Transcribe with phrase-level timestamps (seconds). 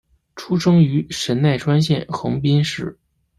[0.35, 2.97] 出生于神奈川县横滨市。